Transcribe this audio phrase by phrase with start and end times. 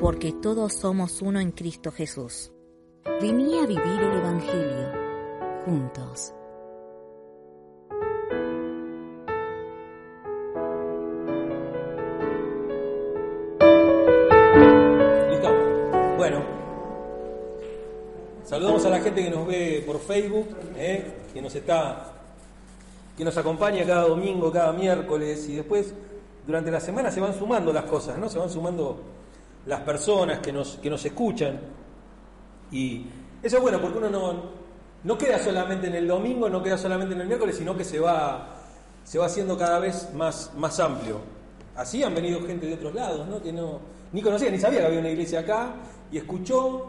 [0.00, 2.52] Porque todos somos uno en Cristo Jesús.
[3.20, 5.08] Vení a vivir el Evangelio
[5.64, 6.32] juntos.
[15.30, 15.50] Listo.
[16.16, 16.42] Bueno.
[18.44, 21.04] Saludamos a la gente que nos ve por Facebook, ¿eh?
[21.34, 22.12] que nos está,
[23.16, 25.92] que nos acompaña cada domingo, cada miércoles y después
[26.46, 28.28] durante la semana se van sumando las cosas, ¿no?
[28.30, 29.17] Se van sumando
[29.68, 31.60] las personas que nos, que nos escuchan.
[32.72, 33.04] Y
[33.42, 34.42] eso es bueno porque uno no,
[35.04, 38.00] no queda solamente en el domingo, no queda solamente en el miércoles, sino que se
[38.00, 38.56] va,
[39.04, 41.20] se va haciendo cada vez más, más amplio.
[41.76, 43.42] Así han venido gente de otros lados, ¿no?
[43.42, 43.78] Que no,
[44.12, 45.74] ni conocía, ni sabía que había una iglesia acá,
[46.10, 46.86] y escuchó,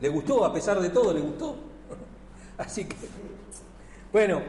[0.00, 1.56] le gustó, a pesar de todo, le gustó.
[2.56, 2.94] Así que,
[4.12, 4.40] bueno,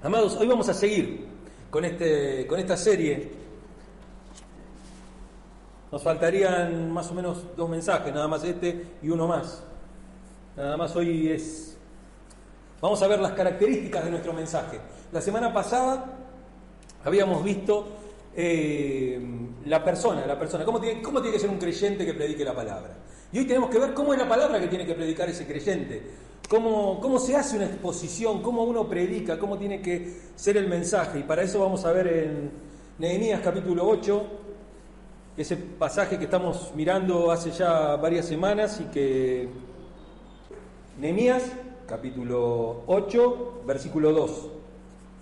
[0.00, 1.26] amados, hoy vamos a seguir
[1.70, 3.43] con, este, con esta serie
[5.94, 9.62] nos faltarían más o menos dos mensajes, nada más este y uno más.
[10.56, 11.76] Nada más hoy es...
[12.80, 14.80] Vamos a ver las características de nuestro mensaje.
[15.12, 16.04] La semana pasada
[17.04, 17.86] habíamos visto
[18.34, 19.20] eh,
[19.66, 21.00] la persona, la persona, ¿Cómo tiene,
[21.30, 22.96] que ser un creyente que predique la palabra.
[23.30, 26.02] Y hoy tenemos que ver cómo es la palabra que tiene que predicar ese creyente,
[26.48, 31.20] cómo, cómo se hace una exposición, cómo uno predica, cómo tiene que ser el mensaje.
[31.20, 32.50] Y para eso vamos a ver en
[32.98, 34.43] Nehemías capítulo 8,
[35.36, 39.48] ese pasaje que estamos mirando hace ya varias semanas y que
[40.98, 41.50] Nehemías,
[41.88, 44.50] capítulo 8, versículo 2,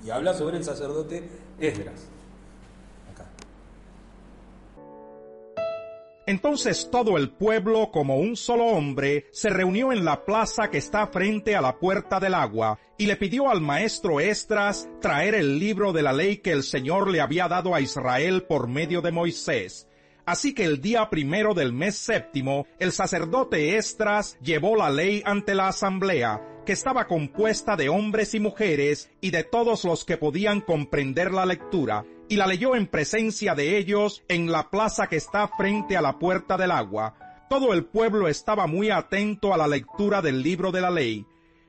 [0.05, 1.27] y habla sobre el sacerdote
[1.59, 2.09] Esdras.
[3.11, 3.27] Acá.
[6.27, 11.06] Entonces todo el pueblo, como un solo hombre, se reunió en la plaza que está
[11.06, 15.95] frente a la puerta del agua, y le pidió al maestro Esdras traer el libro
[15.95, 19.89] de la ley que el Señor le había dado a Israel por medio de Moisés.
[20.25, 25.55] Así que el día primero del mes séptimo, el sacerdote Estras llevó la ley ante
[25.55, 30.60] la asamblea, que estaba compuesta de hombres y mujeres y de todos los que podían
[30.60, 35.49] comprender la lectura, y la leyó en presencia de ellos en la plaza que está
[35.49, 37.15] frente a la puerta del agua.
[37.50, 41.27] Todo el pueblo estaba muy atento a la lectura del libro de la ley.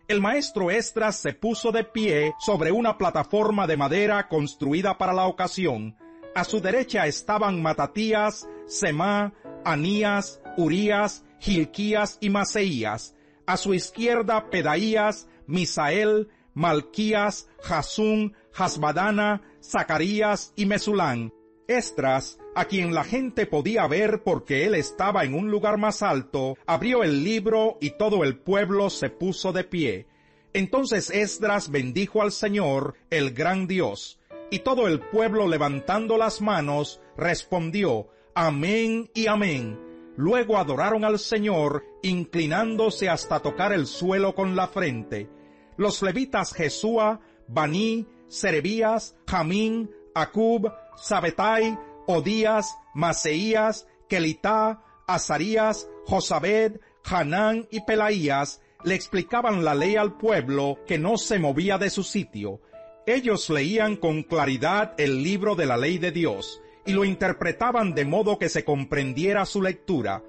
[0.08, 5.26] El maestro Estras se puso de pie sobre una plataforma de madera construida para la
[5.26, 5.98] ocasión,
[6.36, 9.34] a su derecha estaban Matatías, Semá,
[9.64, 13.16] Anías, Urías, Gilquías y Maseías.
[13.46, 21.34] A su izquierda Pedaías, Misael, Malquías, Jasún, Hasbadana, Zacarías y Mesulán.
[21.68, 26.58] Estras, a quien la gente podía ver porque él estaba en un lugar más alto,
[26.66, 30.08] abrió el libro y todo el pueblo se puso de pie.
[30.54, 34.20] Entonces Esdras bendijo al Señor, el gran Dios.
[34.50, 39.80] Y todo el pueblo levantando las manos respondió, Amén y Amén.
[40.16, 45.30] Luego adoraron al Señor, inclinándose hasta tocar el suelo con la frente.
[45.76, 57.82] Los levitas Jesúa, Baní, Serebías, Jamín, Acub, Sabetai, Odías, Maseías, Kelitá, Azarías, Josabed, Hanán y
[57.82, 62.60] Pelaías le explicaban la ley al pueblo que no se movía de su sitio
[63.06, 68.06] ellos leían con claridad el libro de la ley de Dios y lo interpretaban de
[68.06, 70.22] modo que se comprendiera su lectura.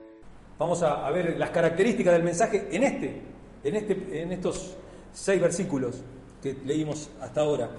[0.59, 3.23] Vamos a, ver las características del mensaje en este,
[3.65, 4.77] en este, en estos
[5.13, 6.03] seis versículos
[6.43, 7.71] que leímos hasta ahora.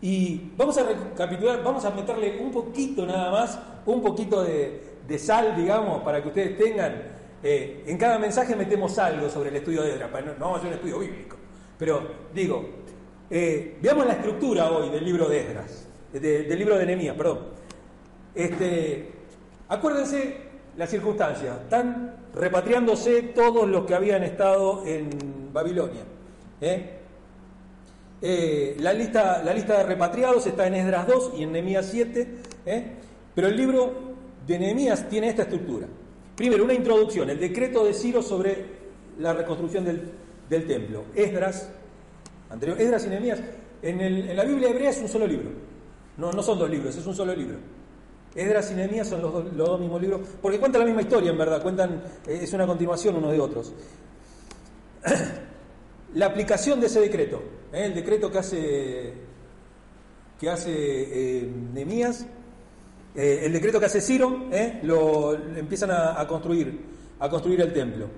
[0.00, 5.56] Y vamos a recapitular, vamos a meterle un poquito nada más, un poquito de, sal,
[5.56, 7.14] digamos, para que ustedes tengan.
[7.42, 10.10] Eh, en cada mensaje metemos algo sobre el estudio de Edra.
[10.38, 11.36] No, no es un estudio bíblico.
[11.78, 12.83] Pero digo,
[13.36, 17.40] eh, veamos la estructura hoy del libro de Esdras, del libro de Nehemías, perdón.
[18.32, 19.10] Este,
[19.68, 20.36] acuérdense
[20.76, 25.10] las circunstancias, están repatriándose todos los que habían estado en
[25.52, 26.02] Babilonia.
[26.60, 26.90] ¿eh?
[28.22, 32.28] Eh, la, lista, la lista de repatriados está en Esdras 2 y en Nehemías 7,
[33.34, 34.14] pero el libro
[34.46, 35.88] de Nehemías tiene esta estructura.
[36.36, 38.64] Primero, una introducción, el decreto de Ciro sobre
[39.18, 40.08] la reconstrucción del,
[40.48, 41.06] del templo.
[41.16, 41.68] Esdras
[42.50, 42.80] anterior.
[42.80, 43.40] Esdras y Nehemías,
[43.82, 45.50] en, en, la Biblia hebrea es un solo libro.
[46.16, 47.58] No, no son dos libros, es un solo libro.
[48.34, 51.62] Esdras y Nehemías son los, dos mismos libros, porque cuentan la misma historia, en verdad,
[51.62, 53.72] cuentan, eh, es una continuación unos de otros.
[56.14, 57.42] la aplicación de ese decreto,
[57.72, 57.84] ¿eh?
[57.84, 59.12] el decreto que hace,
[60.40, 62.26] que hace eh, Nehemías,
[63.14, 64.48] el decreto que hace Ciro,
[64.82, 66.80] lo empiezan a, construir,
[67.20, 68.08] a construir el templo.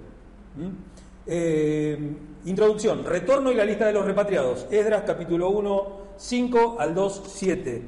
[2.46, 4.66] Introducción, retorno y la lista de los repatriados.
[4.70, 7.82] Esdras capítulo 1, 5 al 2, 7.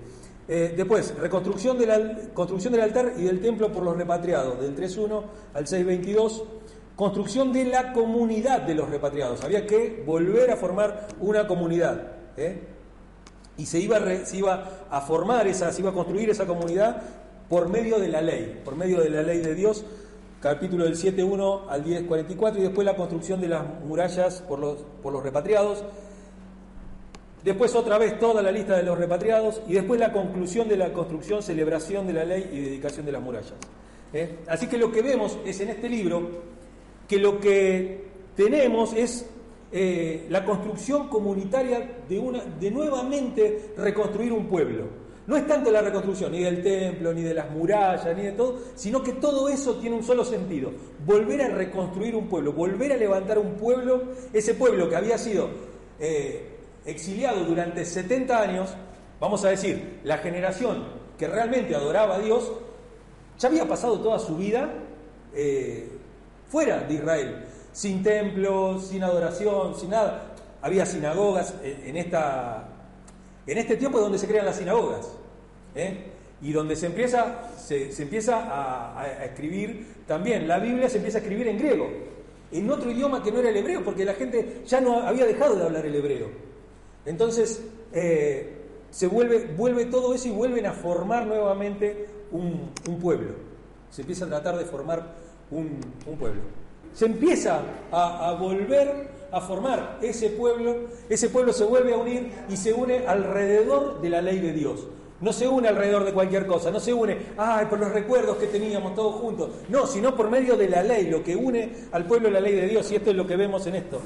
[0.48, 5.22] Eh, después, reconstrucción del, construcción del altar y del templo por los repatriados, del 3.1
[5.54, 6.44] al 6.22.
[6.96, 9.44] Construcción de la comunidad de los repatriados.
[9.44, 12.12] Había que volver a formar una comunidad.
[12.36, 12.60] ¿eh?
[13.56, 17.00] Y se iba, se iba a formar esa, se iba a construir esa comunidad
[17.48, 19.84] por medio de la ley, por medio de la ley de Dios,
[20.40, 25.12] capítulo del 7.1 al 10.44, y después la construcción de las murallas por los, por
[25.12, 25.84] los repatriados,
[27.44, 30.92] Después otra vez toda la lista de los repatriados y después la conclusión de la
[30.92, 33.54] construcción, celebración de la ley y dedicación de las murallas.
[34.12, 34.40] ¿eh?
[34.48, 36.28] Así que lo que vemos es en este libro
[37.06, 39.26] que lo que tenemos es
[39.70, 45.07] eh, la construcción comunitaria de, una, de nuevamente reconstruir un pueblo.
[45.28, 48.60] No es tanto la reconstrucción ni del templo, ni de las murallas, ni de todo,
[48.74, 50.72] sino que todo eso tiene un solo sentido.
[51.04, 55.50] Volver a reconstruir un pueblo, volver a levantar un pueblo, ese pueblo que había sido
[56.00, 58.70] eh, exiliado durante 70 años,
[59.20, 60.84] vamos a decir, la generación
[61.18, 62.50] que realmente adoraba a Dios,
[63.38, 64.72] ya había pasado toda su vida
[65.34, 65.90] eh,
[66.48, 70.32] fuera de Israel, sin templos, sin adoración, sin nada.
[70.62, 72.77] Había sinagogas en, esta,
[73.48, 75.08] en este tiempo donde se crean las sinagogas.
[75.74, 76.12] ¿eh?
[76.40, 81.20] y donde se empieza, se, empieza a, a, escribir también, la Biblia se empieza a
[81.20, 81.88] escribir en griego,
[82.52, 85.56] en otro idioma que no era el hebreo, porque la gente ya no había dejado
[85.56, 86.28] de hablar el hebreo.
[87.04, 87.62] Entonces,
[87.92, 88.54] eh,
[88.90, 93.34] se vuelve, vuelve todo eso y vuelven a formar nuevamente un, pueblo.
[93.90, 95.16] Se empieza a tratar de formar
[95.50, 95.80] un,
[96.18, 96.42] pueblo.
[96.94, 97.62] Se empieza
[97.92, 100.76] a, volver a formar ese pueblo,
[101.08, 104.86] ese pueblo se vuelve a unir y se une alrededor de la ley de Dios.
[105.20, 108.46] No se une alrededor de cualquier cosa, no se une, ay, por los recuerdos que
[108.46, 109.50] teníamos todos juntos.
[109.68, 112.68] No, sino por medio de la ley, lo que une al pueblo la ley de
[112.68, 112.90] Dios.
[112.92, 114.00] Y esto es lo que vemos en esto.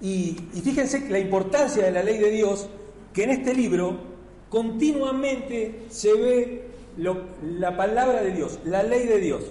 [0.00, 2.68] Y, fíjense la importancia de la ley de Dios,
[3.12, 3.96] que en este libro
[4.48, 6.62] continuamente se ve
[6.96, 9.44] la palabra de Dios, la ley de Dios.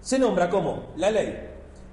[0.00, 1.38] Se nombra como la ley,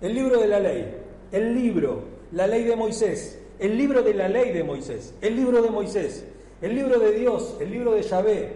[0.02, 0.96] el libro de la ley,
[1.32, 5.62] el libro, la ley de Moisés, el libro de la ley de Moisés, el libro
[5.62, 6.26] de Moisés,
[6.62, 8.54] el libro de Dios, el libro de Yahvé,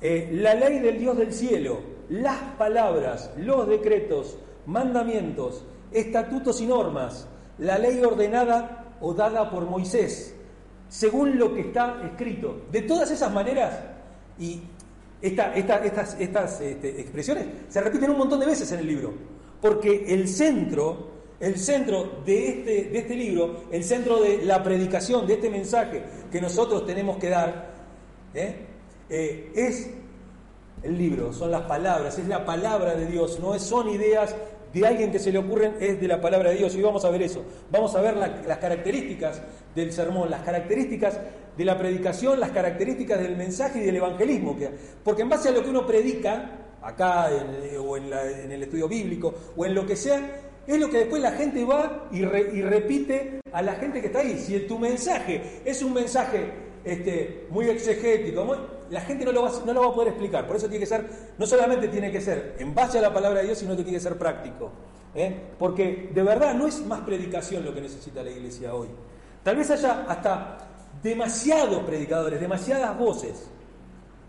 [0.00, 4.36] eh, la ley del Dios del cielo, las palabras, los decretos,
[4.66, 10.34] mandamientos, estatutos y normas, la ley ordenada o dada por Moisés,
[10.88, 12.62] según lo que está escrito.
[12.72, 13.78] De todas esas maneras,
[14.38, 14.62] y
[15.22, 15.56] estas,
[16.18, 19.12] estas este, expresiones se repiten un montón de veces en el libro,
[19.60, 21.08] porque el centro,
[21.38, 26.02] el centro de este, de este libro, el centro de la predicación, de este mensaje
[26.30, 27.70] que nosotros tenemos que dar,
[28.34, 28.66] ¿eh?
[29.08, 29.90] Eh, es
[30.82, 34.34] el libro, son las palabras, es la palabra de Dios, no son ideas
[34.72, 36.74] de alguien que se le ocurren es de la palabra de Dios.
[36.74, 37.42] Y vamos a ver eso.
[37.70, 39.42] Vamos a ver las características
[39.74, 41.18] del sermón, las características
[41.56, 44.56] de la predicación, las características del mensaje y del evangelismo.
[45.04, 47.28] porque en base a lo que uno predica, acá
[47.78, 48.12] o en,
[48.52, 52.08] el estudio bíblico, o en lo que sea, es lo que después la gente va
[52.12, 54.38] y, y repite a la gente que está ahí.
[54.38, 56.52] Si tu mensaje es un mensaje
[56.84, 58.56] este, muy exegético,
[58.90, 60.46] la gente no lo, va, no lo va a poder explicar.
[60.46, 61.08] Por eso tiene que ser,
[61.38, 63.98] no solamente tiene que ser en base a la palabra de Dios, sino que tiene
[63.98, 64.70] que ser práctico.
[65.14, 65.34] ¿eh?
[65.58, 68.88] Porque de verdad no es más predicación lo que necesita la iglesia hoy.
[69.42, 70.58] Tal vez haya hasta
[71.02, 73.48] demasiados predicadores, demasiadas voces,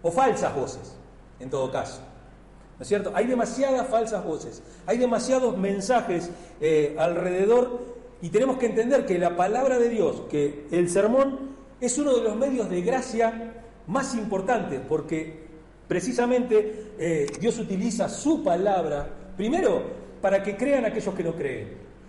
[0.02, 0.96] o falsas voces,
[1.40, 2.02] en todo caso.
[2.82, 3.12] ¿No es cierto?
[3.14, 7.80] Hay demasiadas falsas voces, hay demasiados mensajes eh, alrededor
[8.24, 12.24] y tenemos que entender que la palabra de Dios, que el sermón es uno de
[12.24, 13.54] los medios de gracia
[13.86, 15.42] más importantes porque
[15.88, 19.08] precisamente eh, Dios utiliza su palabra,
[19.38, 19.84] primero,
[20.20, 21.68] para que crean aquellos que no creen,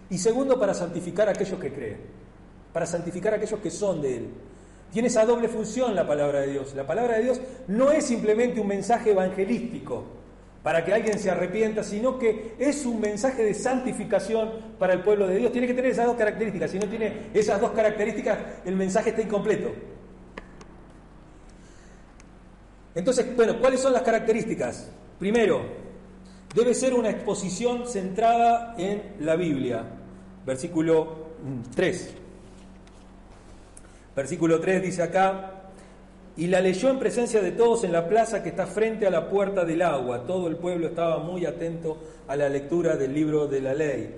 [0.08, 1.98] y segundo, para santificar a aquellos que creen,
[2.72, 4.28] para santificar a aquellos que son de Él.
[4.90, 6.74] Tiene esa doble función la palabra de Dios.
[6.74, 10.21] La palabra de Dios no es simplemente un mensaje evangelístico,
[10.62, 15.26] para que alguien se arrepienta, sino que es un mensaje de santificación para el pueblo
[15.26, 15.52] de Dios.
[15.52, 16.70] Tiene que tener esas dos características.
[16.70, 19.72] Si no tiene esas dos características, el mensaje está incompleto.
[22.94, 24.90] Entonces, bueno, ¿cuáles son las características?
[25.18, 25.62] Primero,
[26.54, 29.84] debe ser una exposición centrada en la Biblia.
[30.46, 31.28] Versículo
[31.74, 32.14] 3.
[32.18, 32.22] Mm,
[34.14, 35.51] Versículo 3 dice acá,
[36.36, 39.28] y la leyó en presencia de todos en la plaza que está frente a la
[39.28, 40.26] puerta del agua.
[40.26, 44.14] Todo el pueblo estaba muy atento a la lectura del libro de la ley.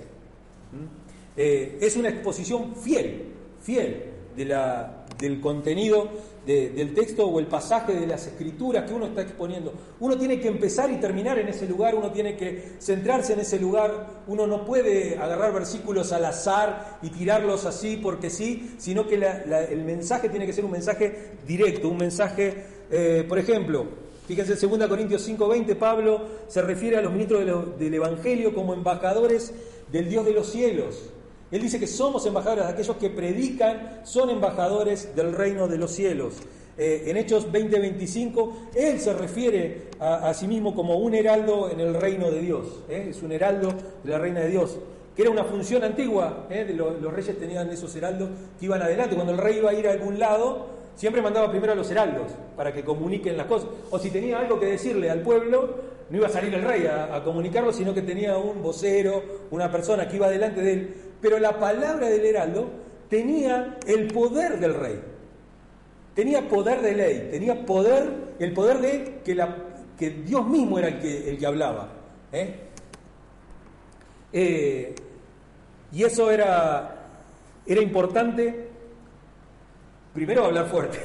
[0.73, 1.05] ¿Mm?
[1.37, 4.05] Eh, es una exposición fiel, fiel
[4.37, 6.09] de la, del contenido
[6.47, 9.73] del texto o el pasaje de las escrituras que uno está exponiendo.
[10.01, 13.59] Uno tiene que empezar y terminar en ese lugar, uno tiene que centrarse en ese
[13.59, 19.15] lugar, uno no puede agarrar versículos al azar y tirarlos así porque sí, sino que
[19.15, 23.87] el mensaje tiene que ser un mensaje directo, un mensaje, eh, por ejemplo,
[24.27, 29.55] fíjense en 2 Corintios 5:20, Pablo se refiere a los ministros del Evangelio como embajadores
[29.91, 31.11] del Dios de los cielos.
[31.51, 36.35] Él dice que somos embajadores, aquellos que predican son embajadores del reino de los cielos.
[36.77, 41.95] Eh, en Hechos 20:25, él se refiere a, sí mismo como un heraldo en el
[41.95, 42.81] reino de Dios.
[42.89, 43.07] ¿eh?
[43.11, 43.73] Es un heraldo
[44.03, 44.79] de la reina de Dios,
[45.15, 46.47] que era una función antigua.
[46.51, 46.67] ¿eh?
[46.75, 49.15] Los reyes tenían esos heraldos que iban adelante.
[49.15, 52.33] Cuando el rey iba a ir a algún lado, siempre mandaba primero a los heraldos
[52.57, 53.69] para que comuniquen las cosas.
[53.93, 57.15] O si tenía algo que decirle al pueblo, no iba a salir el rey a,
[57.15, 59.23] a comunicarlo, sino que tenía un vocero,
[59.53, 62.69] una persona que iba delante de él pero la palabra del heraldo
[63.09, 65.01] tenía el poder del rey,
[66.15, 71.31] tenía poder de ley, tenía poder, el poder de que, Dios mismo era el que,
[71.31, 71.89] el que hablaba.
[72.31, 72.55] ¿eh?
[74.35, 74.95] Eh,
[75.93, 76.95] y eso era,
[77.65, 78.69] era importante,
[80.13, 80.99] primero hablar fuerte,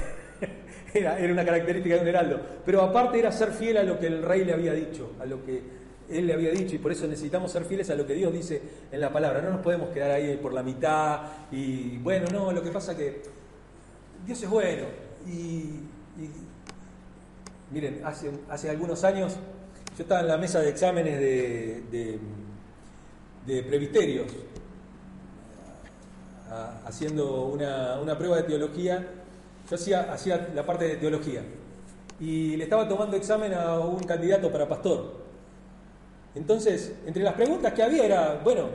[0.94, 4.08] era, era una característica de un heraldo, pero aparte era ser fiel a lo que
[4.08, 5.79] el rey le había dicho, a lo que
[6.10, 8.62] él le había dicho y por eso necesitamos ser fieles a lo que Dios dice
[8.92, 9.42] en la palabra.
[9.42, 13.22] No nos podemos quedar ahí por la mitad y bueno, no, lo que pasa que
[14.26, 14.86] Dios es bueno.
[15.28, 15.82] Y,
[17.72, 19.36] miren, hace, hace algunos años
[19.98, 22.20] yo estaba en la mesa de exámenes de, de,
[23.46, 24.26] de
[26.86, 29.06] haciendo una, una, prueba de teología.
[29.70, 31.44] Yo hacía, hacía la parte de teología
[32.20, 35.19] y le estaba tomando examen a un candidato para pastor.
[36.36, 38.70] Entonces, entre las preguntas que había era, bueno,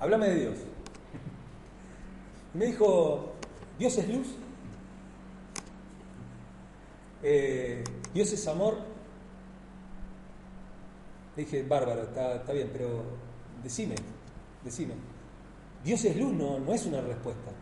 [0.00, 0.54] háblame de Dios.
[2.54, 3.32] me dijo,
[3.78, 4.26] ¿Dios es luz?
[7.22, 7.84] Eh,
[8.14, 8.78] ¿Dios es amor?
[11.36, 13.02] Le dije, bárbaro, está, bien, pero
[13.62, 13.94] decime,
[14.64, 14.94] decime.
[15.84, 17.52] Dios es luz, no, no es una respuesta.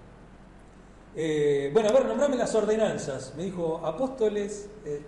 [1.14, 3.34] Eh, bueno, a ver, nombrame las ordenanzas.
[3.36, 4.68] Me dijo, apóstoles.
[4.84, 5.02] Eh,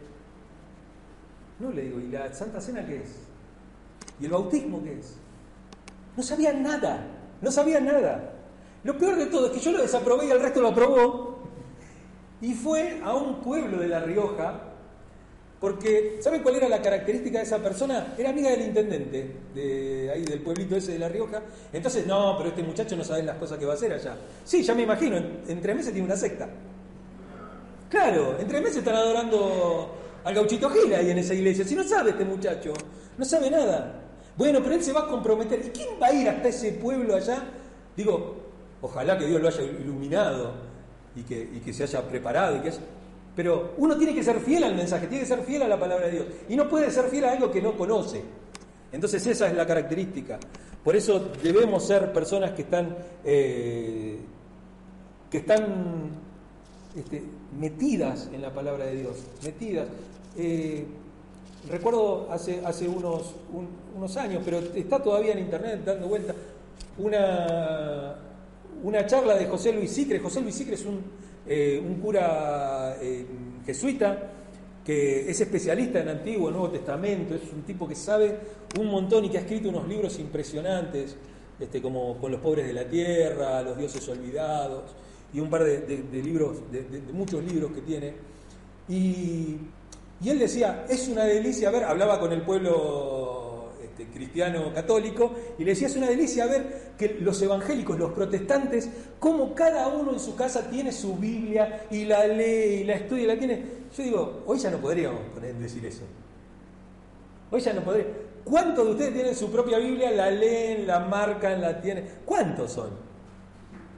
[1.60, 3.27] no le digo, ¿y la Santa Cena qué es?
[4.20, 5.16] ¿Y el bautismo qué es?
[6.16, 7.06] No sabían nada,
[7.40, 8.32] no sabían nada.
[8.84, 11.38] Lo peor de todo es que yo lo desaprobé y el resto lo aprobó.
[12.40, 14.62] Y fue a un pueblo de La Rioja,
[15.60, 18.14] porque ¿saben cuál era la característica de esa persona?
[18.16, 21.42] Era amiga del intendente, de ahí del pueblito ese de La Rioja.
[21.72, 24.16] Entonces, no, pero este muchacho no sabe las cosas que va a hacer allá.
[24.44, 26.48] Sí, ya me imagino, en, meses tiene una secta.
[27.90, 31.64] Claro, en tres meses están adorando al gauchito Gil ahí en esa iglesia.
[31.64, 32.72] Si no sabe este muchacho,
[33.16, 34.07] no sabe nada.
[34.38, 35.60] Bueno, pero él se va a comprometer.
[35.66, 37.42] ¿Y quién va a ir hasta ese pueblo allá?
[37.96, 38.36] Digo,
[38.80, 40.52] ojalá que Dios lo haya iluminado
[41.16, 42.56] y que, se haya preparado.
[42.56, 42.72] Y que
[43.34, 46.06] Pero uno tiene que ser fiel al mensaje, tiene que ser fiel a la palabra
[46.06, 46.26] de Dios.
[46.48, 48.22] Y no puede ser fiel a algo que no conoce.
[48.92, 50.38] Entonces esa es la característica.
[50.84, 54.20] Por eso debemos ser personas que están, eh,
[55.28, 56.12] que están
[56.96, 57.24] este,
[57.58, 59.88] metidas en la palabra de Dios, metidas.
[60.36, 60.86] Eh,
[61.70, 63.34] recuerdo hace, hace unos,
[63.96, 66.34] unos años, pero está todavía en internet dando vuelta,
[66.98, 68.16] una,
[68.82, 70.18] una charla de José Luis Sicre.
[70.18, 71.02] José Luis Sicre es un,
[71.46, 73.26] eh, un cura eh,
[73.64, 74.30] jesuita
[74.84, 78.38] que es especialista en Antiguo y Nuevo Testamento, es un tipo que sabe
[78.80, 81.14] un montón y que ha escrito unos libros impresionantes,
[81.60, 84.94] este, como Con los pobres de la tierra, Los dioses olvidados,
[85.34, 88.14] y un par de, libros, de, de, muchos libros que tiene.
[88.88, 89.56] Y
[90.20, 95.64] y él decía, es una delicia ver, hablaba con el pueblo este, cristiano católico, y
[95.64, 98.88] le decía, es una delicia ver que los evangélicos, los protestantes,
[99.20, 103.24] como cada uno en su casa tiene su Biblia y la lee y la estudia
[103.24, 103.62] y la tiene.
[103.96, 105.20] Yo digo, hoy ya no podríamos
[105.60, 106.02] decir eso.
[107.50, 108.06] Hoy ya no podría.
[108.44, 112.08] ¿Cuántos de ustedes tienen su propia Biblia, la leen, la marcan, la tienen?
[112.24, 112.90] ¿Cuántos son?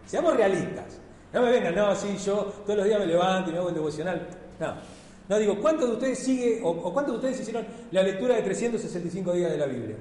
[0.06, 0.98] Seamos realistas.
[1.32, 3.74] No me vengan, no, sí, yo todos los días me levanto y me hago el
[3.74, 4.26] devocional.
[4.58, 4.99] No.
[5.30, 9.32] No digo, ¿cuántos de ustedes sigue o, cuántos de ustedes hicieron la lectura de 365
[9.32, 9.94] días de la Biblia?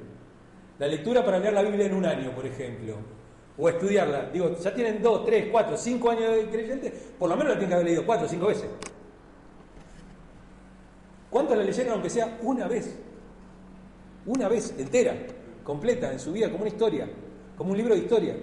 [0.80, 2.96] La lectura para leer la Biblia en un año, por ejemplo.
[3.56, 4.32] O estudiarla.
[4.34, 7.70] Digo, ya tienen dos, tres, cuatro, cinco años de creyente, por lo menos la tienen
[7.70, 8.66] que haber leído cuatro o cinco veces.
[11.30, 12.98] ¿Cuántos la leyeron aunque sea una vez?
[14.26, 15.16] Una vez entera,
[15.64, 17.08] completa, en su vida, como una historia,
[17.56, 18.36] como un libro de historia.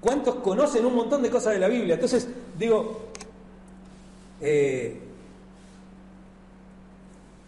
[0.00, 1.96] ¿Cuántos conocen un montón de cosas de la Biblia?
[1.96, 2.28] Entonces,
[2.58, 3.07] digo,
[4.40, 4.96] Eh,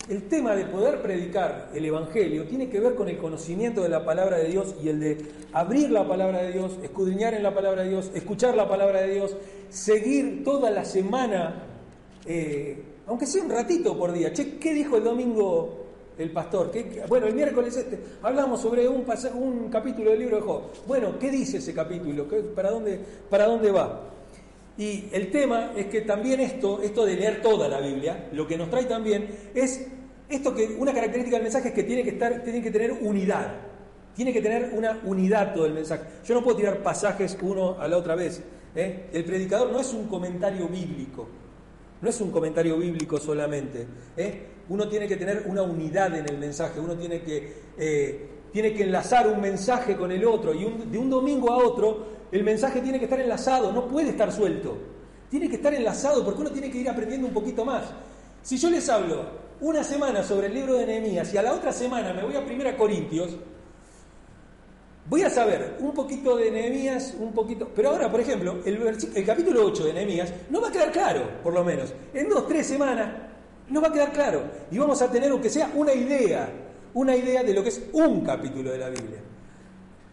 [0.09, 4.05] el tema de poder predicar el Evangelio tiene que ver con el conocimiento de la
[4.05, 5.19] palabra de Dios y el de
[5.53, 9.15] abrir la palabra de Dios, escudriñar en la palabra de Dios, escuchar la palabra de
[9.15, 9.37] Dios,
[9.69, 11.63] seguir toda la semana,
[12.27, 14.33] eh, aunque sea un ratito por día.
[14.33, 15.87] Che, ¿qué dijo el domingo
[16.19, 16.73] el pastor?
[17.09, 19.05] bueno, el miércoles este hablamos sobre un,
[19.35, 20.63] un capítulo del libro de Job.
[20.89, 22.27] Bueno, ¿qué dice ese capítulo?
[22.55, 22.99] ¿Para dónde,
[23.31, 24.11] para dónde va?
[24.81, 28.57] Y el tema es que también esto, esto de leer toda la Biblia, lo que
[28.57, 29.87] nos trae también es
[30.27, 33.57] esto que una característica del mensaje es que tiene que estar, tiene que tener unidad.
[34.15, 36.05] Tiene que tener una unidad todo el mensaje.
[36.25, 38.43] Yo no puedo tirar pasajes uno a la otra vez.
[38.75, 39.11] ¿eh?
[39.13, 41.29] El predicador no es un comentario bíblico.
[42.01, 43.87] No es un comentario bíblico solamente.
[44.17, 44.47] ¿eh?
[44.71, 46.81] Uno tiene que tener una unidad en el mensaje.
[46.81, 50.55] Uno tiene que, eh, tiene que enlazar un mensaje con el otro.
[50.55, 53.73] Y de un domingo a otro, el mensaje tiene que estar enlazado.
[53.73, 54.79] No puede estar suelto.
[55.31, 57.85] Tiene que estar enlazado porque uno tiene que ir aprendiendo un poquito más.
[58.43, 59.25] Si yo les hablo
[59.61, 62.45] una semana sobre el libro de Nehemías y a la otra semana me voy a
[62.45, 63.37] Primera Corintios,
[65.07, 67.69] voy a saber un poquito de Nehemías, un poquito...
[67.75, 68.81] Pero ahora, por ejemplo, el,
[69.15, 71.93] el capítulo 8 de Nehemías no va a quedar claro, por lo menos.
[72.15, 73.11] En dos, tres semanas
[73.69, 74.43] no va a quedar claro.
[74.71, 76.49] Y vamos a tener, aunque sea, una idea,
[76.95, 79.21] una idea de lo que es un capítulo de la Biblia.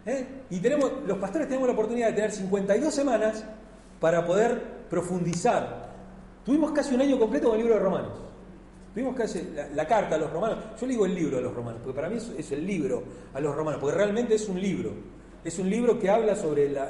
[0.08, 0.26] ¿Eh?
[0.50, 3.44] Y tenemos, los pastores tenemos la oportunidad de tener 52 semanas
[4.00, 5.92] para poder profundizar.
[6.46, 8.14] Tuvimos casi un año completo con el libro de Romanos.
[8.94, 10.60] Tuvimos hacer la, carta a los romanos.
[10.80, 13.40] Yo le digo el libro a los romanos, porque para mí es, el libro a
[13.40, 14.92] los romanos, porque realmente es un libro.
[15.44, 16.88] Es un libro que habla sobre la,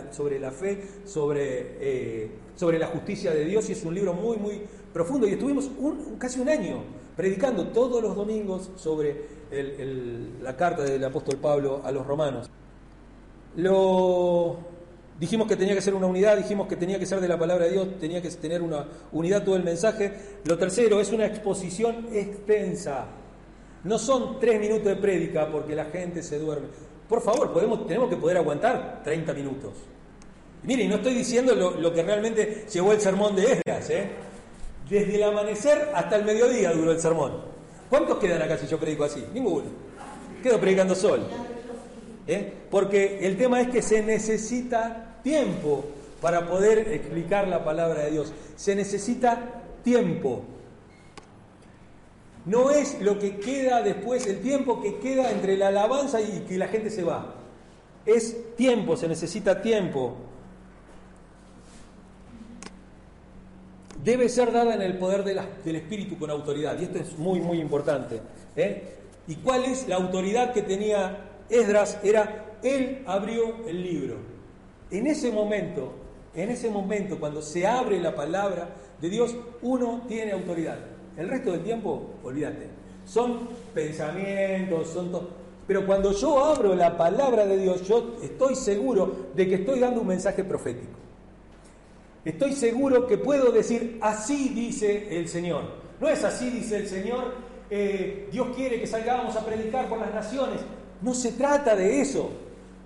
[0.51, 4.61] fe, eh, sobre la justicia de Dios y es un libro muy, muy
[4.93, 5.27] profundo.
[5.27, 5.69] Y estuvimos
[6.17, 6.83] casi un año
[7.15, 9.25] predicando todos los domingos sobre
[10.41, 12.49] la carta del apóstol Pablo a los romanos.
[13.57, 14.57] Lo,
[15.19, 17.65] Dijimos que tenía que ser una unidad, dijimos que tenía que ser de la palabra
[17.65, 20.13] de Dios, tenía que tener una unidad todo el mensaje.
[20.45, 23.05] Lo tercero es una exposición extensa.
[23.83, 26.67] No son tres minutos de prédica porque la gente se duerme.
[27.09, 29.71] Por favor, podemos, tenemos que poder aguantar 30 minutos.
[30.63, 33.89] Y miren, no estoy diciendo lo, que realmente llevó el sermón de Esdras.
[33.89, 34.09] ¿eh?
[34.87, 37.41] Desde el amanecer hasta el mediodía duró el sermón.
[37.89, 39.25] ¿Cuántos quedan acá si yo predico así?
[39.33, 39.65] Ninguno.
[40.43, 41.21] Quedo predicando sol.
[42.27, 42.53] ¿Eh?
[42.69, 45.85] Porque el tema es que se necesita tiempo
[46.21, 48.33] para poder explicar la palabra de Dios.
[48.55, 50.43] Se necesita tiempo.
[52.45, 56.57] No es lo que queda después, el tiempo que queda entre la alabanza y que
[56.57, 57.35] la gente se va.
[58.05, 60.15] Es tiempo, se necesita tiempo.
[64.03, 66.79] Debe ser dada en el poder del Espíritu con autoridad.
[66.79, 68.21] Y esto es muy, muy importante.
[68.55, 68.95] ¿eh?
[69.27, 71.17] ¿Y cuál es la autoridad que tenía
[71.49, 71.99] Esdras?
[72.03, 74.15] Era, él abrió el libro.
[74.91, 75.93] En ese momento,
[76.33, 78.69] en ese momento, cuando se abre la palabra
[79.01, 80.77] de Dios, uno tiene autoridad.
[81.17, 82.67] El resto del tiempo, olvídate.
[83.05, 85.29] Son pensamientos, son todo.
[85.67, 90.01] Pero cuando yo abro la palabra de Dios, yo estoy seguro de que estoy dando
[90.01, 90.93] un mensaje profético.
[92.23, 95.63] Estoy seguro que puedo decir, así dice el Señor.
[95.99, 97.33] No es así dice el Señor,
[97.69, 100.59] eh, Dios quiere que salgamos a predicar por las naciones.
[101.01, 102.29] No se trata de eso.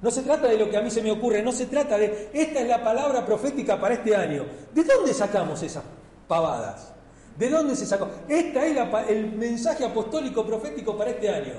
[0.02, 2.30] No se trata de lo que a mí se me ocurre, no se trata de,
[2.34, 4.46] esta es la palabra profética para este año.
[4.74, 5.84] ¿De dónde sacamos esas
[6.28, 6.92] pavadas?
[7.38, 8.08] ¿De dónde se sacó?
[8.28, 8.78] Este es
[9.10, 11.54] el mensaje apostólico profético para este año.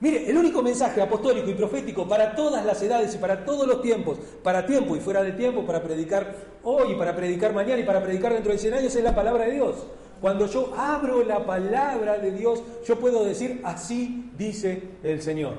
[0.00, 3.80] Mire, el único mensaje apostólico y profético para todas las edades y para todos los
[3.80, 8.02] tiempos, para tiempo y fuera de tiempo, para predicar hoy, para predicar mañana y para
[8.02, 9.76] predicar dentro de 100 años, es la palabra de Dios.
[10.22, 15.54] Cuando yo abro la palabra de Dios, yo puedo decir, así dice el Señor.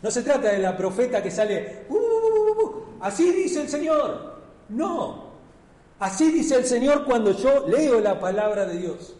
[0.00, 4.38] No se trata de la profeta que sale, uh, uh, uh, así dice el Señor.
[4.68, 5.30] No,
[5.98, 9.16] así dice el Señor cuando yo leo la palabra de Dios.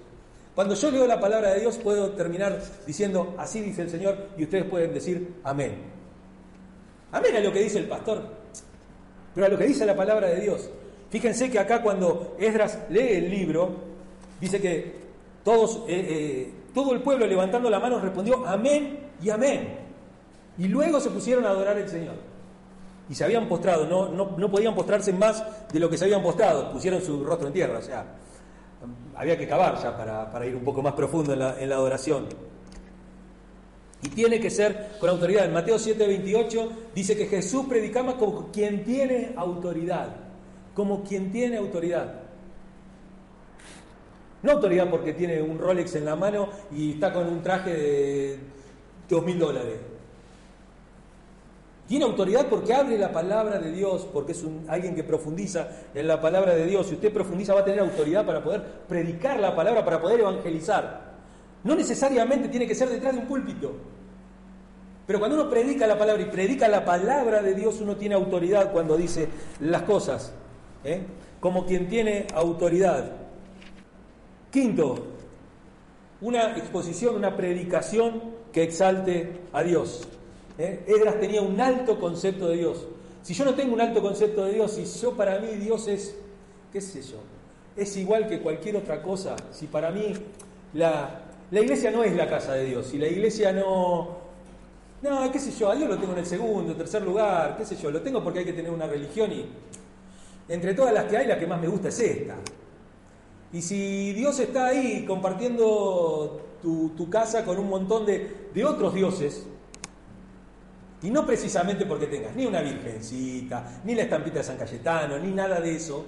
[0.55, 4.45] Cuando yo leo la palabra de Dios puedo terminar diciendo, así dice el Señor, y
[4.45, 5.75] ustedes pueden decir, amén.
[7.11, 8.23] Amén a lo que dice el pastor,
[9.35, 10.71] pero a lo que dice la palabra de Dios.
[11.11, 13.90] Fíjense que acá cuando Esdras lee el libro,
[14.41, 15.01] dice que
[15.45, 19.79] todos, eh, eh, todo el pueblo levantando la mano respondió, amén y amén.
[20.59, 22.15] Y luego se pusieron a adorar al Señor.
[23.09, 26.71] Y se habían postrado, no, no, podían postrarse más de lo que se habían postrado,
[26.71, 28.07] pusieron su rostro en tierra, o sea,
[29.17, 32.27] había que cavar ya para, ir un poco más profundo en la, en la, adoración.
[34.03, 35.45] Y tiene que ser con autoridad.
[35.45, 40.15] En Mateo 7:28 dice que Jesús predicaba como quien tiene autoridad,
[40.75, 42.30] como quien tiene autoridad.
[44.43, 48.39] No autoridad porque tiene un Rolex en la mano y está con un traje de
[49.09, 49.75] dos mil dólares
[51.87, 56.07] Tiene autoridad porque abre la palabra de Dios, porque es un, alguien que profundiza en
[56.07, 56.87] la palabra de Dios.
[56.87, 61.11] Si usted profundiza va a tener autoridad para poder predicar la palabra, para poder evangelizar.
[61.65, 63.73] No necesariamente tiene que ser detrás de un púlpito.
[65.07, 68.71] Pero cuando uno predica la palabra y predica la palabra de Dios, uno tiene autoridad
[68.73, 70.33] cuando dice las cosas.
[70.85, 71.03] ¿eh?
[71.41, 73.20] Como quien tiene autoridad.
[74.51, 75.07] Quinto,
[76.21, 78.21] una exposición, una predicación
[78.53, 80.09] que exalte a Dios.
[80.59, 80.85] ¿eh?
[80.87, 82.87] Edras tenía un alto concepto de Dios.
[83.23, 86.17] Si yo no tengo un alto concepto de Dios, si yo para mí Dios es,
[86.73, 87.19] qué sé yo,
[87.77, 90.15] es igual que cualquier otra cosa, si para mí
[90.75, 94.19] la, la iglesia no es la casa de Dios, si la iglesia no,
[95.03, 97.77] no, qué sé yo, a Dios lo tengo en el segundo, tercer lugar, qué sé
[97.77, 99.47] yo, lo tengo porque hay que tener una religión y
[100.49, 102.35] entre todas las que hay, la que más me gusta es esta.
[103.53, 109.47] Y si Dios está ahí compartiendo tu, casa con un montón de, de otros dioses,
[111.03, 115.33] y no precisamente porque tengas ni una virgencita, ni la estampita de San Cayetano, ni
[115.33, 116.05] nada de eso,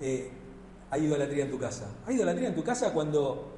[0.00, 0.30] eh,
[0.90, 1.90] hay idolatría en tu casa.
[2.06, 3.54] Hay idolatría en tu casa cuando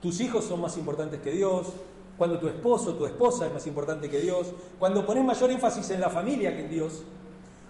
[0.00, 1.72] tus hijos son más importantes que Dios,
[2.16, 6.00] cuando tu esposo, tu esposa es más importante que Dios, cuando pones mayor énfasis en
[6.00, 7.02] la familia que en Dios,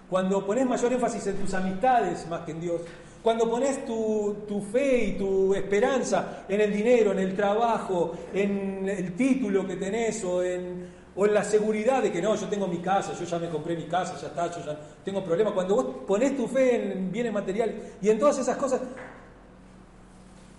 [0.09, 2.81] cuando pones mayor énfasis en tus amistades más que en Dios,
[3.27, 9.17] cuando pones tu, fe y tu esperanza en el dinero, en el trabajo, en el
[9.17, 12.77] título que tenés o en, o en la seguridad de que no, yo tengo mi
[12.77, 15.51] casa, yo ya me compré mi casa, ya está, yo ya tengo problemas.
[15.51, 18.79] Cuando vos pones tu fe en bienes materiales y en todas esas cosas,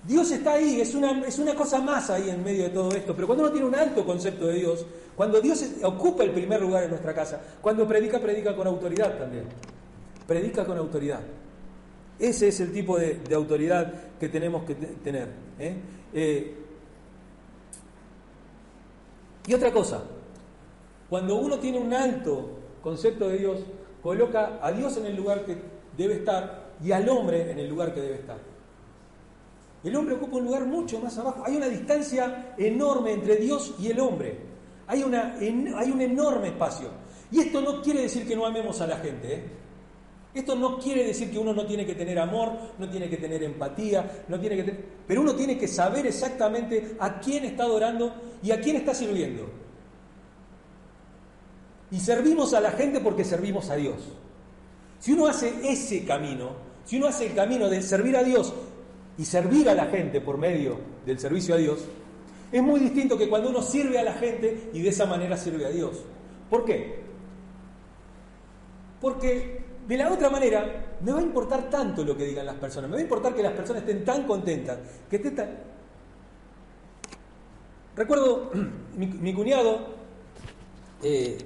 [0.07, 3.15] Dios está ahí, es una, es una cosa más ahí en medio de todo esto.
[3.15, 4.85] Pero cuando uno tiene un alto concepto de Dios,
[5.17, 9.45] cuando Dios ocupa el primer lugar en nuestra casa, cuando predica, predica con autoridad también.
[10.27, 11.21] Predica con autoridad.
[12.19, 15.29] Ese es el tipo de, autoridad que tenemos que tener.
[15.59, 15.77] ¿eh?
[16.13, 16.55] Eh,
[19.47, 20.03] y otra cosa,
[21.09, 22.51] cuando uno tiene un alto
[22.83, 23.61] concepto de Dios,
[24.03, 25.57] coloca a Dios en el lugar que
[25.97, 28.39] debe estar y al hombre en el lugar que debe estar.
[29.85, 31.45] El hombre ocupa un lugar mucho más abajo.
[31.47, 34.37] Hay una distancia enorme entre Dios y el hombre.
[34.89, 36.89] Hay, una, hay un enorme espacio.
[37.31, 39.35] Y esto no quiere decir que no amemos a la gente.
[39.35, 39.45] ¿eh?
[40.39, 43.43] Esto no quiere decir que uno no tiene que tener amor, no tiene que tener
[43.43, 44.85] empatía, no tiene que tener...
[45.05, 49.51] pero uno tiene que saber exactamente a quién está adorando y a quién está sirviendo.
[51.91, 53.97] Y servimos a la gente porque servimos a Dios.
[55.01, 56.51] Si uno hace ese camino,
[56.85, 58.55] si uno hace el camino de servir a Dios
[59.19, 61.81] y servir a la gente por medio del servicio a Dios,
[62.53, 65.67] es muy distinto que cuando uno sirve a la gente y de esa manera sirve
[65.67, 65.97] a Dios.
[66.49, 67.01] ¿Por qué?
[69.01, 69.58] Porque
[69.89, 72.97] de la otra manera me va a importar tanto lo que digan las personas, me
[72.97, 75.49] va a importar que las personas estén tan contentas, que estén tan...
[77.97, 78.51] Recuerdo
[78.97, 79.95] mi, cuñado,
[81.03, 81.39] eh,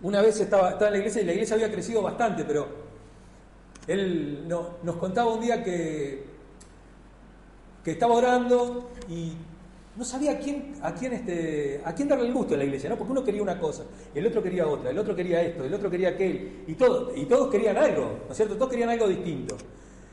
[0.00, 2.66] una vez estaba, estaba, en la iglesia y la iglesia había crecido bastante, pero
[3.86, 6.24] él no, nos contaba un día que,
[7.84, 9.34] que estaba orando y
[9.94, 12.88] no sabía a quién, a quién, este, a quién darle el gusto en la iglesia,
[12.88, 12.96] ¿no?
[12.96, 15.90] Porque uno quería una cosa, el otro quería otra, el otro quería esto, el otro
[15.90, 18.56] quería aquel, y, todo, y todos querían algo, ¿no es cierto?
[18.56, 19.56] Todos querían algo distinto.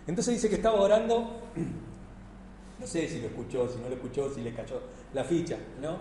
[0.06, 1.42] Entonces dice que estaba orando,
[2.80, 4.82] no sé si lo escuchó, si no lo escuchó, si le cayó
[5.14, 5.98] la ficha, ¿no?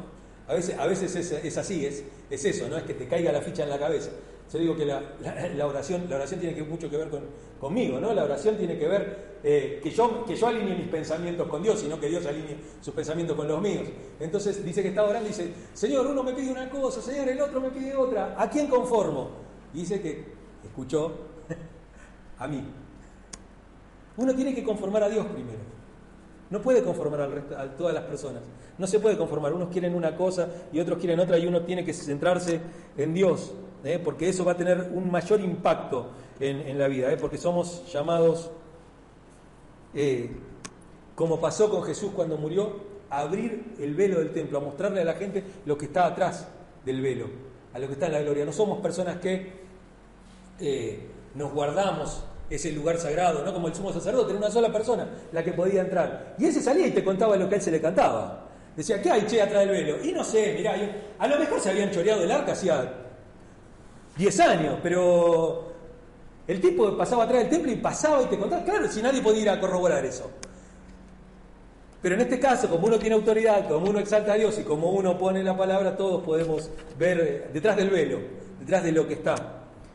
[0.49, 3.31] A veces, a veces es, es, así, es, es eso, no es que te caiga
[3.31, 4.11] la ficha en la cabeza.
[4.53, 5.03] Yo digo que la,
[5.67, 7.21] oración, la oración tiene mucho que ver con,
[7.61, 8.15] conmigo, ¿no?
[8.15, 12.01] La oración tiene que ver eh, que, yo, que alinee mis pensamientos con Dios, sino
[12.01, 13.87] que Dios alinee sus pensamientos con los míos.
[14.19, 17.41] Entonces dice que está orando y dice, Señor, uno me pide una cosa, Señor, el
[17.41, 19.31] otro me pide otra, ¿a quién conformo?
[19.73, 20.25] Dice que
[20.65, 21.13] escuchó
[22.39, 22.65] a mí.
[24.17, 25.79] Uno tiene que conformar a Dios primero.
[26.51, 28.43] No puede conformar a todas las personas.
[28.79, 29.53] No se puede conformar.
[29.53, 32.61] Unos quieren una cosa y otros quieren otra y uno tiene que centrarse
[32.97, 33.53] en Dios,
[33.85, 34.01] ¿eh?
[34.03, 36.11] porque eso va a tener un mayor impacto
[36.41, 37.17] en, la vida, ¿eh?
[37.17, 38.51] porque somos llamados,
[39.95, 40.31] eh,
[41.15, 45.05] como pasó con Jesús cuando murió, a abrir el velo del templo, a mostrarle a
[45.05, 46.47] la gente lo que está atrás
[46.85, 47.27] del velo,
[47.73, 48.45] a lo que está en la gloria.
[48.45, 49.69] No somos personas que
[51.35, 53.53] nos guardamos ese lugar sagrado, ¿no?
[53.53, 56.35] Como el sumo sacerdote, era una sola persona la que podía entrar.
[56.39, 58.47] Y él se salía y te contaba lo que a él se le cantaba.
[58.77, 60.05] Decía, ¿qué hay, che, atrás del velo?
[60.05, 60.75] Y no sé, mirá,
[61.19, 63.08] a lo mejor se habían choreado el arca hacía
[64.19, 65.73] 10 años, pero
[66.47, 69.43] el tipo pasaba atrás del templo y pasaba y te contaba, claro, si nadie podía
[69.43, 70.31] ir a corroborar eso.
[72.03, 74.91] Pero en este caso, como uno tiene autoridad, como uno exalta a Dios y como
[74.91, 78.19] uno pone la palabra, todos podemos ver detrás del velo,
[78.61, 79.55] detrás de lo que está.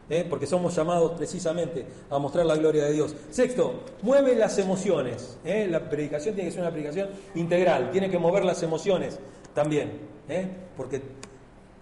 [0.10, 0.26] ¿eh?
[0.30, 3.16] porque somos llamados precisamente a mostrar la gloria de Dios.
[3.30, 5.38] Sexto, mueve las emociones.
[5.44, 5.68] ¿eh?
[5.70, 9.20] La predicación tiene que ser una predicación integral, tiene que mover las emociones
[9.54, 9.92] también,
[10.30, 10.48] ¿eh?
[10.76, 11.02] porque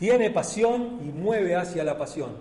[0.02, 2.32] tiene pasión y mueve hacia la pasión.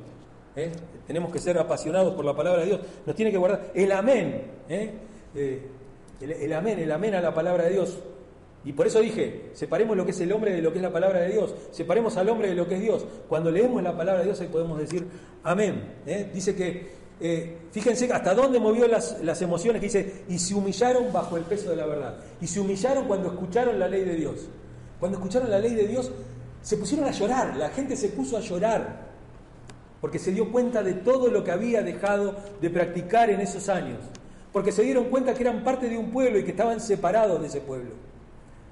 [0.56, 0.72] ¿eh?
[1.06, 2.80] Tenemos que ser apasionados por la palabra de Dios.
[3.04, 4.44] Nos tiene que guardar el amén.
[4.66, 4.90] ¿eh?
[5.34, 5.68] Eh,
[6.22, 7.98] el, amén, el amén a la palabra de Dios.
[8.64, 10.90] Y por eso dije, separemos lo que es el hombre de lo que es la
[10.90, 13.04] palabra de Dios, separemos al hombre de lo que es Dios.
[13.28, 15.06] Cuando leemos la palabra de Dios ahí podemos decir
[15.42, 15.84] amén.
[16.32, 16.88] Dice que,
[17.72, 21.84] fíjense hasta dónde movió las, emociones, dice, y se humillaron bajo el peso de la
[21.84, 22.16] verdad.
[22.40, 24.48] Y se humillaron cuando escucharon la ley de Dios.
[24.98, 26.10] Cuando escucharon la ley de Dios,
[26.62, 29.08] se pusieron a llorar, la gente se puso a llorar,
[30.00, 33.98] porque se dio cuenta de todo lo que había dejado de practicar en esos años,
[34.52, 37.46] porque se dieron cuenta que eran parte de un pueblo y que estaban separados de
[37.46, 38.09] ese pueblo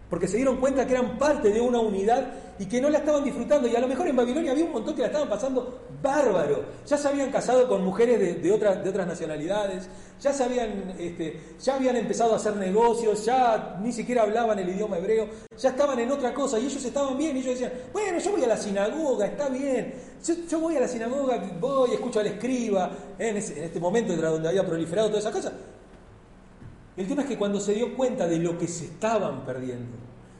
[0.09, 2.27] porque se dieron cuenta que eran parte de una unidad
[2.59, 3.68] y que no la estaban disfrutando.
[3.68, 6.64] Y a lo mejor en Babilonia había un montón que la estaban pasando bárbaro.
[6.87, 9.88] Ya se habían casado con mujeres de, otras, de otras nacionalidades,
[10.21, 14.68] ya, se habían, este, ya habían empezado a hacer negocios, ya ni siquiera hablaban el
[14.68, 17.37] idioma hebreo, ya estaban en otra cosa y ellos estaban bien.
[17.37, 19.94] Y ellos decían, bueno, yo voy a la sinagoga, está bien.
[20.49, 24.49] Yo, voy a la sinagoga, voy, escucho al escriba, en, en este momento era donde
[24.49, 25.53] había proliferado toda esa cosa.
[26.98, 29.96] El tema es que cuando se dio cuenta de lo que se estaban perdiendo,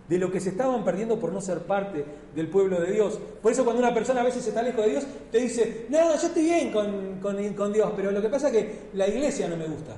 [0.09, 3.17] de lo que se estaban perdiendo por no ser parte del pueblo de Dios.
[3.41, 6.27] Por eso cuando una persona a veces está lejos de Dios, te dice, no, yo
[6.27, 9.69] estoy bien con, con, Dios, pero lo que pasa es que la iglesia no me
[9.69, 9.97] gusta.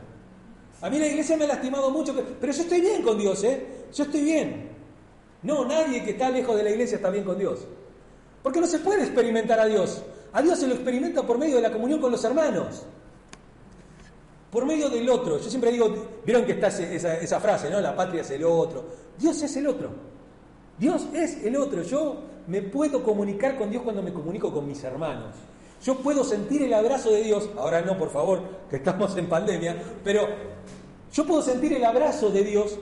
[0.82, 3.86] A mí la iglesia me ha lastimado mucho, pero yo estoy bien con Dios, ¿eh?
[3.94, 4.68] Yo estoy bien.
[5.42, 7.60] No, nadie que está lejos de la iglesia está bien con Dios.
[8.42, 10.02] Porque no se puede experimentar a Dios.
[10.34, 12.84] A Dios se lo experimenta por medio de la comunión con los hermanos
[14.50, 15.38] por medio del otro.
[15.38, 17.80] Yo siempre digo, vieron que está esa, frase, ¿no?
[17.80, 18.84] La patria es el otro.
[19.18, 19.90] Dios es el otro.
[20.78, 21.82] Dios es el otro.
[21.82, 25.34] Yo me puedo comunicar con Dios cuando me comunico con mis hermanos.
[25.82, 29.76] Yo puedo sentir el abrazo de Dios, ahora no, por favor, que estamos en pandemia,
[30.04, 30.28] pero
[31.10, 32.78] yo puedo sentir el abrazo de Dios,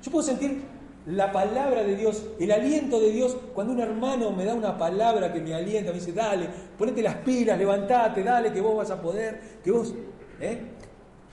[0.00, 0.62] yo puedo sentir
[1.06, 5.32] la palabra de Dios, el aliento de Dios, cuando un hermano me da una palabra
[5.32, 9.02] que me alienta, me dice, dale, ponete las pilas, levantate, dale, que vos vas a
[9.02, 9.92] poder, que vos
[10.40, 10.60] ¿Eh?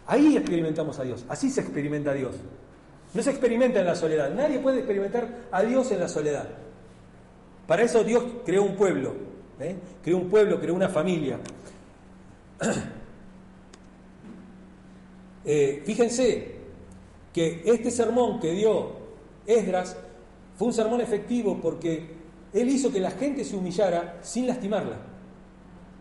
[0.08, 2.36] Ahí experimentamos a Dios, así se experimenta a Dios.
[3.14, 6.48] No se experimenta en la soledad, nadie puede experimentar a Dios en la soledad.
[7.68, 9.14] Para eso Dios creó un pueblo,
[9.60, 9.76] ¿eh?
[10.04, 11.40] creó un pueblo, creó una familia.
[15.44, 16.56] Eh, fíjense
[17.34, 18.92] que este sermón que dio
[19.48, 19.98] Esdras
[20.56, 22.12] fue un sermón efectivo porque
[22.54, 24.98] él hizo que la gente se humillara sin lastimarla.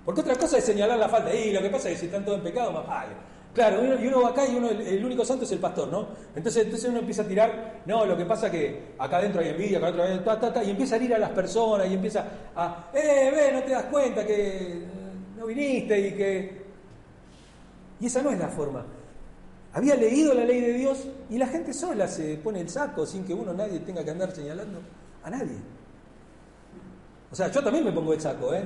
[0.05, 1.35] Porque otra cosa es señalar la falta.
[1.35, 3.13] Y lo que pasa es que si están todos en pecado, más vale.
[3.53, 6.07] Claro, y uno va acá y uno, el, único santo es el pastor, ¿no?
[6.37, 9.49] Entonces, entonces uno empieza a tirar, no, lo que pasa es que acá adentro hay
[9.49, 12.25] envidia, acá adentro hay ta, ta, y empieza a ir a las personas y empieza
[12.55, 14.85] a, eh, ve, no te das cuenta que
[15.37, 16.61] no viniste y que...
[17.99, 18.87] Y esa no es la forma.
[19.73, 23.25] Había leído la ley de Dios y la gente sola se pone el saco sin
[23.25, 24.81] que uno, nadie tenga que andar señalando
[25.25, 25.57] a nadie.
[27.33, 28.63] O sea, yo también me pongo el saco, ¿eh?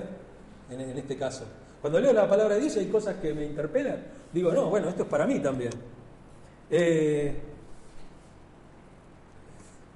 [0.71, 1.45] En, este caso.
[1.81, 5.03] Cuando leo la palabra de Dios hay cosas que me interpelan, digo, no, bueno, esto
[5.03, 5.73] es para mí también.
[6.71, 7.37] Eh,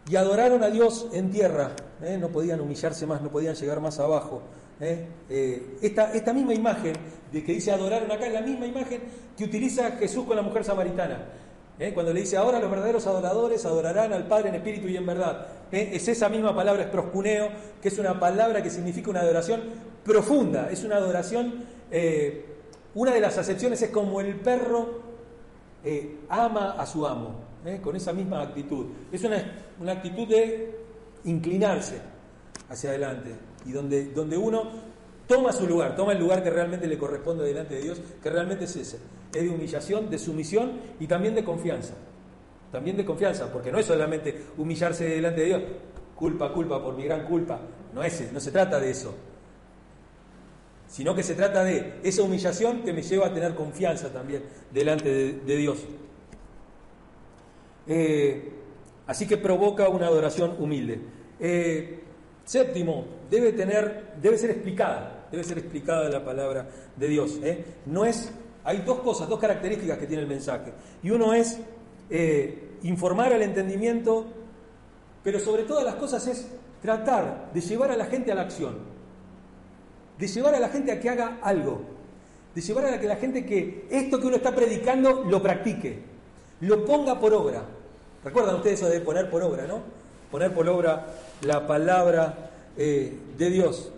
[0.08, 2.16] y adoraron a Dios en tierra, ¿eh?
[2.18, 4.42] no podían humillarse más, no podían llegar más abajo.
[4.80, 5.06] ¿eh?
[5.82, 6.94] esta, esta, misma imagen
[7.32, 9.02] de que dice adoraron acá es la misma imagen
[9.36, 11.26] que utiliza Jesús con la mujer samaritana.
[11.94, 15.46] Cuando le dice, ahora los verdaderos adoradores adorarán al Padre en espíritu y en verdad.
[15.70, 19.60] Es esa misma palabra, es proscuneo, que es una palabra que significa una adoración
[20.04, 22.46] profunda, es una adoración, eh,
[22.94, 25.02] una de las acepciones es como el perro
[25.84, 28.86] eh, ama a su amo, eh, con esa misma actitud.
[29.12, 30.74] Es una, una, actitud de
[31.24, 32.00] inclinarse
[32.68, 33.30] hacia adelante
[33.66, 34.87] y donde, donde uno
[35.28, 38.64] toma su lugar, toma el lugar que realmente le corresponde delante de Dios, que realmente
[38.64, 38.98] es ese,
[39.32, 41.94] es de humillación, de sumisión y también de confianza.
[42.72, 45.62] También de confianza, porque no es solamente humillarse delante de Dios,
[46.16, 47.60] culpa, culpa por mi gran culpa,
[47.94, 49.14] no es, no se trata de eso
[50.88, 55.34] sino que se trata de esa humillación que me lleva a tener confianza también delante
[55.34, 55.84] de, Dios.
[57.86, 58.50] Eh,
[59.06, 60.98] así que provoca una adoración humilde.
[61.38, 62.00] Eh,
[62.44, 67.38] séptimo, debe, tener, debe ser explicada, debe ser explicada la palabra de Dios.
[67.42, 67.64] ¿eh?
[67.86, 68.30] No es,
[68.64, 70.72] hay dos cosas, dos características que tiene el mensaje.
[71.02, 71.58] Y uno es
[72.82, 74.26] informar al entendimiento,
[75.22, 76.48] pero sobre todas las cosas es
[76.80, 78.98] tratar de llevar a la gente a la acción
[80.18, 81.80] de llevar a la gente a que haga algo,
[82.54, 86.00] de llevar a la gente que esto que uno está predicando lo practique,
[86.60, 87.62] lo ponga por obra.
[88.24, 89.80] ¿Recuerdan ustedes eso de poner por obra, no?
[90.30, 91.06] Poner por obra
[91.42, 93.92] la palabra eh, de Dios.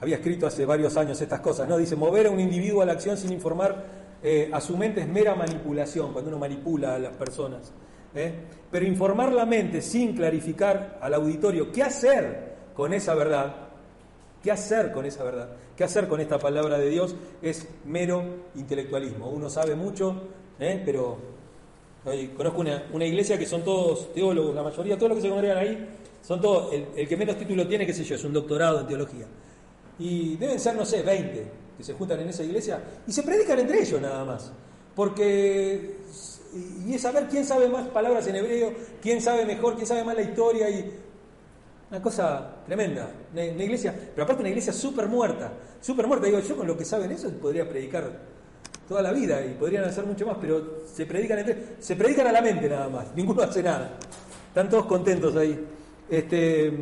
[0.00, 1.76] Había escrito hace varios años estas cosas, ¿no?
[1.76, 3.84] Dice, mover a un individuo a la acción sin informar
[4.22, 7.72] eh, a su mente es mera manipulación, cuando uno manipula a las personas.
[8.14, 8.32] ¿eh?
[8.70, 13.66] Pero informar la mente sin clarificar al auditorio qué hacer con esa verdad
[14.46, 15.48] ¿Qué hacer con esa verdad?
[15.76, 17.16] ¿Qué hacer con esta palabra de Dios?
[17.42, 18.22] Es mero
[18.54, 19.28] intelectualismo.
[19.28, 20.22] Uno sabe mucho,
[20.60, 20.80] ¿eh?
[20.84, 21.18] pero
[22.36, 25.88] conozco una, iglesia que son todos teólogos, la mayoría, todos los que se congregan ahí,
[26.22, 28.86] son todos, el, el que menos título tiene, qué sé yo, es un doctorado en
[28.86, 29.26] teología.
[29.98, 33.58] Y deben ser, no sé, 20 que se juntan en esa iglesia y se predican
[33.58, 34.52] entre ellos nada más.
[34.94, 35.98] Porque,
[36.86, 40.16] y es saber quién sabe más palabras en hebreo, quién sabe mejor, quién sabe más
[40.16, 40.90] la historia y
[41.90, 46.26] una cosa tremenda, una, iglesia, pero aparte una iglesia súper muerta, súper muerta.
[46.26, 48.36] Digo, yo con lo que saben eso podría predicar
[48.88, 52.32] toda la vida y podrían hacer mucho más, pero se predican entre, se predican a
[52.32, 53.98] la mente nada más, ninguno hace nada.
[54.48, 55.62] Están todos contentos ahí.
[56.08, 56.72] Este,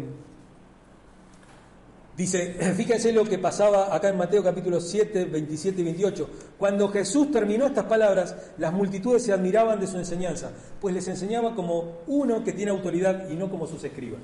[2.16, 6.30] dice, fíjense lo que pasaba acá en Mateo capítulo 7, 27 y 28.
[6.58, 10.50] Cuando Jesús terminó estas palabras, las multitudes se admiraban de su enseñanza,
[10.80, 14.22] pues les enseñaba como uno que tiene autoridad y no como sus escribas.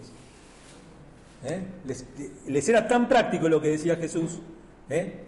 [1.44, 1.62] ¿Eh?
[2.46, 4.38] Les, era tan práctico lo que decía Jesús.
[4.88, 5.24] ¿eh?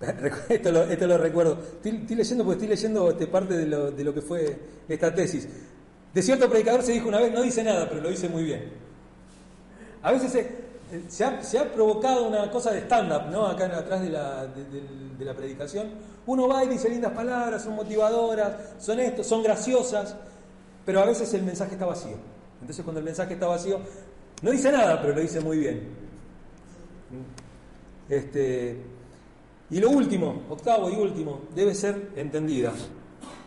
[0.48, 1.58] Esto lo, esto lo recuerdo.
[1.82, 4.58] Estoy, leyendo porque estoy leyendo este, parte de lo, de lo que fue
[4.88, 5.46] esta tesis.
[6.14, 8.72] De cierto predicador se dijo una vez, no dice nada, pero lo dice muy bien.
[10.02, 10.46] A veces
[11.08, 13.46] se, ha, provocado una cosa de stand-up, ¿no?
[13.46, 15.90] Acá atrás de la, de la predicación,
[16.26, 20.16] uno va y dice lindas palabras, son motivadoras, son esto, son graciosas,
[20.86, 22.16] pero a veces el mensaje está vacío.
[22.60, 23.78] Entonces cuando el mensaje está vacío,
[24.42, 25.88] no dice nada, pero lo dice muy bien.
[28.08, 28.76] Este,
[29.70, 32.72] y lo último, octavo y último, debe ser entendida.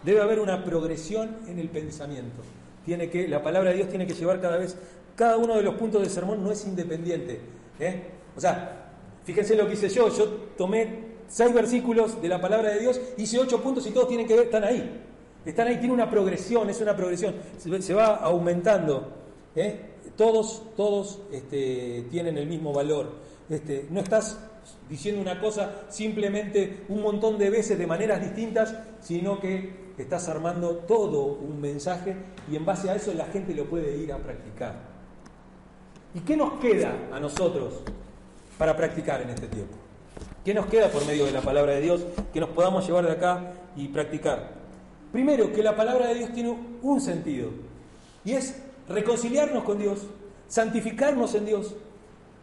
[0.03, 2.41] Debe haber una progresión en el pensamiento.
[2.85, 4.77] Tiene que, la palabra de Dios tiene que llevar cada vez,
[5.15, 7.39] cada uno de los puntos del sermón no es independiente.
[7.79, 8.03] ¿eh?
[8.35, 8.91] O sea,
[9.25, 10.25] fíjense lo que hice yo, yo
[10.57, 14.35] tomé seis versículos de la palabra de Dios, hice ocho puntos y todos tienen que
[14.35, 15.01] ver, están ahí.
[15.45, 19.11] Están ahí, tiene una progresión, es una progresión, se va aumentando.
[19.55, 19.77] ¿eh?
[20.15, 23.11] Todos, todos este, tienen el mismo valor.
[23.49, 24.39] Este, no estás
[24.89, 30.77] diciendo una cosa simplemente un montón de veces de maneras distintas, sino que estás armando
[30.87, 32.15] todo un mensaje
[32.51, 34.75] y en base a eso la gente lo puede ir a practicar.
[36.15, 37.81] ¿Y qué nos queda a nosotros
[38.57, 39.75] para practicar en este tiempo?
[40.45, 43.13] ¿Qué nos queda por medio de la palabra de Dios que nos podamos llevar de
[43.13, 44.51] acá y practicar?
[45.11, 47.49] Primero, que la palabra de Dios tiene un sentido
[48.25, 50.07] y es reconciliarnos con Dios,
[50.47, 51.75] santificarnos en Dios,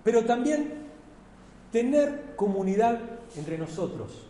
[0.02, 0.79] pero también
[1.70, 2.98] tener comunidad
[3.36, 4.26] entre nosotros,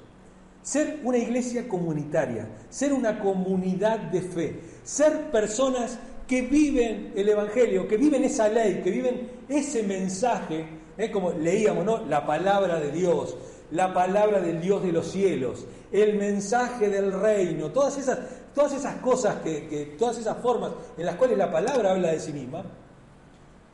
[0.63, 7.89] ser una iglesia comunitaria, ser una comunidad de fe, ser personas que viven el Evangelio,
[7.89, 10.65] que viven esa ley, que viven ese mensaje,
[10.97, 11.11] ¿eh?
[11.11, 12.07] como leíamos, ¿no?
[12.07, 13.37] La palabra de Dios,
[13.73, 18.19] la palabra del Dios de los cielos, el mensaje del reino, todas esas,
[18.55, 22.33] todas esas cosas, que, todas esas formas en las cuales la palabra habla de sí
[22.33, 22.65] misma,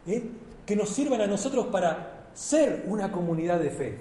[0.07, 0.23] ¿eh?
[0.65, 3.99] que nos sirvan a nosotros para ser una comunidad de fe,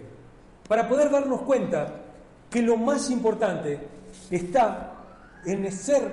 [0.67, 2.01] para poder darnos cuenta
[2.49, 3.79] que lo más importante
[4.29, 4.93] está
[5.45, 6.11] en ser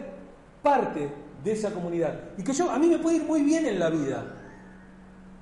[0.63, 1.11] parte
[1.43, 2.19] de esa comunidad.
[2.39, 4.25] Y que yo, a mí me puede ir muy bien en la vida,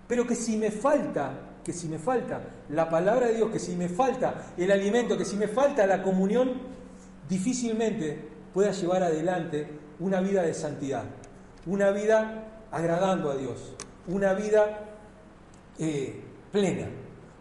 [0.09, 2.41] pero que si me falta que si me falta
[2.71, 6.03] la palabra de Dios, que si me falta el alimento, que si me falta la
[6.03, 6.53] comunión,
[7.29, 8.19] difícilmente
[8.53, 11.05] pueda llevar adelante una vida de santidad,
[11.67, 13.75] una vida agradando a Dios,
[14.09, 14.87] una vida
[15.79, 16.89] eh, plena,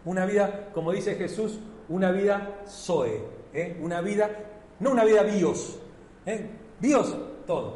[0.04, 3.78] una vida, como dice Jesús, una vida Zoe, ¿eh?
[3.82, 4.30] una vida,
[4.78, 5.78] no una vida bios,
[6.26, 6.48] ¿eh?
[6.80, 7.74] bios todos.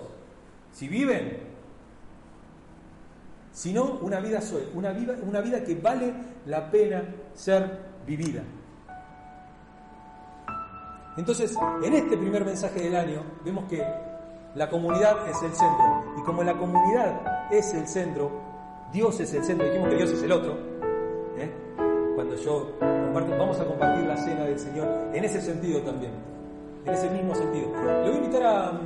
[0.72, 1.54] Si viven
[3.54, 6.12] sino una vida sola, una vida, una vida que vale
[6.46, 8.42] la pena ser vivida.
[11.16, 13.80] Entonces, en este primer mensaje del año, vemos que
[14.56, 16.04] la comunidad es el centro.
[16.18, 18.32] Y como la comunidad es el centro,
[18.92, 20.58] Dios es el centro, dijimos que Dios es el otro.
[22.44, 26.12] Yo comparto, vamos a compartir la cena del Señor en ese sentido también,
[26.86, 27.68] en ese mismo sentido.
[27.84, 28.80] Le voy a invitar a